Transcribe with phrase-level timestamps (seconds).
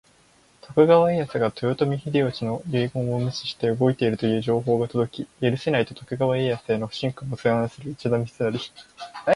[0.61, 8.51] 徳川家康が豊臣秀吉の遺言を無視して動いているという情報が届き、「許せない！」と徳川家康への不信感を募らせる石田三成。